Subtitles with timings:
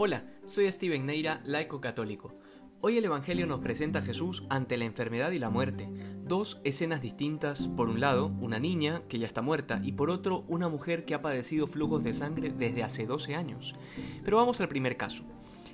[0.00, 2.32] Hola, soy Steven Neira, laico católico.
[2.80, 5.88] Hoy el Evangelio nos presenta a Jesús ante la enfermedad y la muerte,
[6.22, 10.44] dos escenas distintas, por un lado, una niña que ya está muerta y por otro,
[10.46, 13.74] una mujer que ha padecido flujos de sangre desde hace 12 años.
[14.22, 15.24] Pero vamos al primer caso.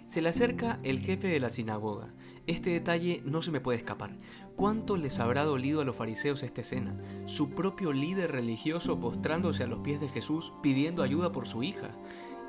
[0.07, 2.14] Se le acerca el jefe de la sinagoga.
[2.46, 4.18] Este detalle no se me puede escapar.
[4.54, 6.96] ¿Cuánto les habrá dolido a los fariseos esta escena?
[7.27, 11.91] Su propio líder religioso postrándose a los pies de Jesús pidiendo ayuda por su hija.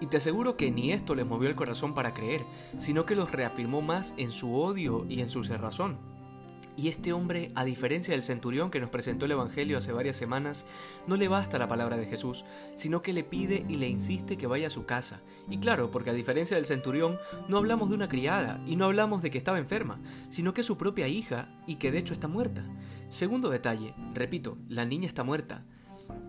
[0.02, 2.45] Y te aseguro que ni esto les movió el corazón para creer,
[2.77, 5.98] sino que los reafirmó más en su odio y en su cerrazón.
[6.77, 10.66] Y este hombre, a diferencia del centurión que nos presentó el Evangelio hace varias semanas,
[11.08, 14.48] no le basta la palabra de Jesús, sino que le pide y le insiste que
[14.48, 15.21] vaya a su casa.
[15.49, 19.21] Y claro, porque a diferencia del centurión, no hablamos de una criada y no hablamos
[19.21, 22.27] de que estaba enferma, sino que es su propia hija y que de hecho está
[22.27, 22.66] muerta.
[23.07, 25.63] Segundo detalle, repito, la niña está muerta.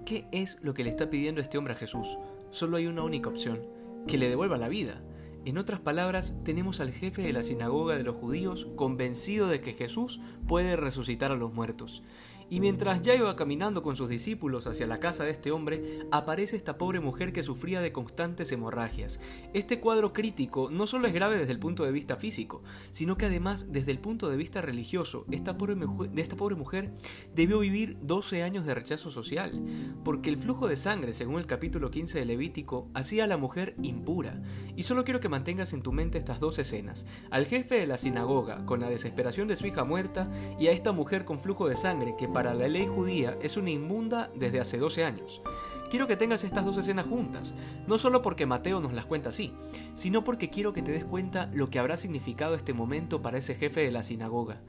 [0.04, 2.06] ¿Qué es lo que le está pidiendo este hombre a Jesús?
[2.50, 3.62] Solo hay una única opción,
[4.06, 5.02] que le devuelva la vida.
[5.44, 9.74] En otras palabras, tenemos al jefe de la sinagoga de los judíos convencido de que
[9.74, 12.02] Jesús puede resucitar a los muertos.
[12.48, 16.56] Y mientras ya iba caminando con sus discípulos hacia la casa de este hombre, aparece
[16.56, 19.18] esta pobre mujer que sufría de constantes hemorragias.
[19.52, 23.26] Este cuadro crítico no solo es grave desde el punto de vista físico, sino que
[23.26, 26.92] además desde el punto de vista religioso, esta pobre de esta pobre mujer
[27.34, 29.60] debió vivir 12 años de rechazo social,
[30.04, 33.74] porque el flujo de sangre, según el capítulo 15 de Levítico, hacía a la mujer
[33.82, 34.40] impura.
[34.76, 37.98] Y solo quiero que mantengas en tu mente estas dos escenas, al jefe de la
[37.98, 40.30] sinagoga con la desesperación de su hija muerta
[40.60, 43.70] y a esta mujer con flujo de sangre que para la ley judía es una
[43.70, 45.40] inmunda desde hace 12 años.
[45.88, 47.54] Quiero que tengas estas dos escenas juntas,
[47.86, 49.54] no solo porque Mateo nos las cuenta así,
[49.94, 53.54] sino porque quiero que te des cuenta lo que habrá significado este momento para ese
[53.54, 54.60] jefe de la sinagoga.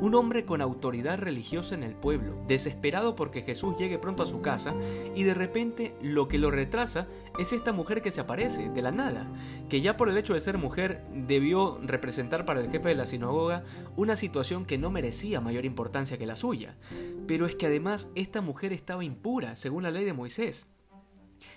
[0.00, 4.42] Un hombre con autoridad religiosa en el pueblo, desesperado porque Jesús llegue pronto a su
[4.42, 4.74] casa,
[5.14, 8.92] y de repente lo que lo retrasa es esta mujer que se aparece, de la
[8.92, 9.26] nada,
[9.68, 13.06] que ya por el hecho de ser mujer debió representar para el jefe de la
[13.06, 13.64] sinagoga
[13.96, 16.76] una situación que no merecía mayor importancia que la suya.
[17.26, 20.68] Pero es que además esta mujer estaba impura, según la ley de Moisés.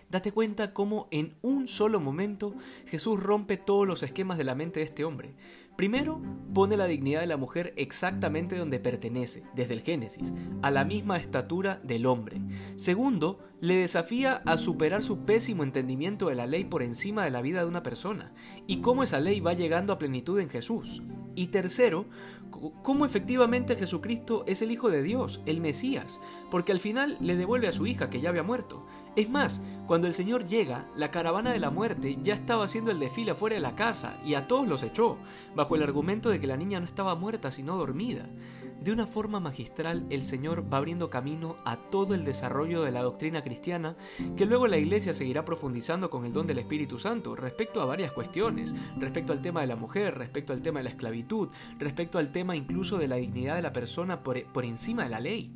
[0.09, 2.55] Date cuenta cómo en un solo momento
[2.87, 5.35] Jesús rompe todos los esquemas de la mente de este hombre.
[5.79, 6.21] Primero,
[6.53, 11.15] pone la dignidad de la mujer exactamente donde pertenece, desde el Génesis, a la misma
[11.15, 12.41] estatura del hombre.
[12.75, 17.41] Segundo, le desafía a superar su pésimo entendimiento de la ley por encima de la
[17.41, 18.33] vida de una persona,
[18.67, 21.01] y cómo esa ley va llegando a plenitud en Jesús.
[21.39, 22.05] Y tercero,
[22.83, 26.19] cómo efectivamente Jesucristo es el Hijo de Dios, el Mesías,
[26.51, 28.85] porque al final le devuelve a su hija que ya había muerto.
[29.15, 32.99] Es más, cuando el Señor llega, la caravana de la muerte ya estaba haciendo el
[32.99, 35.17] desfile afuera de la casa y a todos los echó,
[35.55, 38.25] bajo el argumento de que la niña no estaba muerta sino dormida.
[38.81, 43.01] De una forma magistral, el Señor va abriendo camino a todo el desarrollo de la
[43.01, 43.97] doctrina cristiana,
[44.37, 48.13] que luego la Iglesia seguirá profundizando con el don del Espíritu Santo respecto a varias
[48.13, 52.31] cuestiones, respecto al tema de la mujer, respecto al tema de la esclavitud, respecto al
[52.31, 55.53] tema incluso de la dignidad de la persona por, por encima de la ley.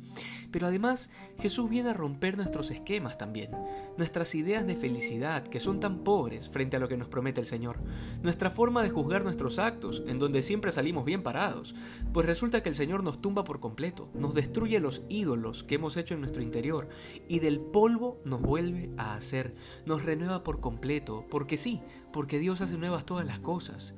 [0.50, 3.50] Pero además, Jesús viene a romper nuestros esquemas también,
[3.96, 7.46] nuestras ideas de felicidad, que son tan pobres frente a lo que nos promete el
[7.46, 7.80] Señor,
[8.22, 11.74] nuestra forma de juzgar nuestros actos, en donde siempre salimos bien parados,
[12.12, 15.96] pues resulta que el Señor nos tumba por completo, nos destruye los ídolos que hemos
[15.96, 16.88] hecho en nuestro interior,
[17.28, 19.54] y del polvo nos vuelve a hacer,
[19.86, 21.80] nos renueva por completo, porque sí,
[22.12, 23.94] porque Dios hace nuevas todas las cosas.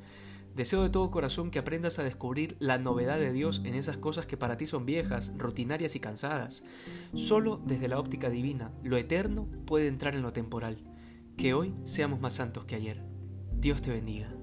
[0.54, 4.26] Deseo de todo corazón que aprendas a descubrir la novedad de Dios en esas cosas
[4.26, 6.62] que para ti son viejas, rutinarias y cansadas.
[7.14, 10.78] Solo desde la óptica divina, lo eterno puede entrar en lo temporal.
[11.38, 13.02] Que hoy seamos más santos que ayer.
[13.52, 14.35] Dios te bendiga.